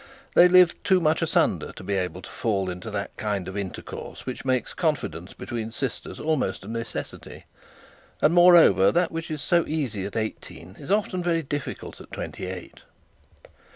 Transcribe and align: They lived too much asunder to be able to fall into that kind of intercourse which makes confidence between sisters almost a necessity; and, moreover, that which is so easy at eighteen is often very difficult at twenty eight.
They 0.33 0.47
lived 0.47 0.83
too 0.83 0.99
much 0.99 1.21
asunder 1.21 1.71
to 1.73 1.83
be 1.83 1.93
able 1.93 2.23
to 2.23 2.29
fall 2.31 2.71
into 2.71 2.89
that 2.89 3.15
kind 3.17 3.47
of 3.47 3.55
intercourse 3.55 4.25
which 4.25 4.43
makes 4.43 4.73
confidence 4.73 5.35
between 5.35 5.69
sisters 5.69 6.19
almost 6.19 6.63
a 6.65 6.67
necessity; 6.67 7.45
and, 8.19 8.33
moreover, 8.33 8.91
that 8.91 9.11
which 9.11 9.29
is 9.29 9.43
so 9.43 9.63
easy 9.67 10.03
at 10.07 10.15
eighteen 10.17 10.75
is 10.79 10.89
often 10.89 11.21
very 11.21 11.43
difficult 11.43 12.01
at 12.01 12.09
twenty 12.09 12.47
eight. 12.47 12.79